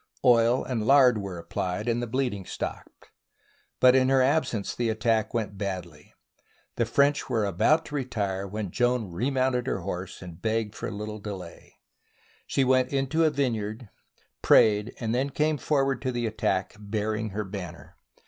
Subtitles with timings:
[0.25, 3.11] Oil and lard were applied, and the bleeding stopped.
[3.79, 6.15] But in her absence the attack went badly.
[6.75, 10.91] The French were about to retire when Joan remounted her horse and begged for a
[10.91, 11.75] little delay.
[12.47, 13.89] She went into a vineyard,
[14.41, 17.95] prayed, and then came forward to the attack bear ing her banner.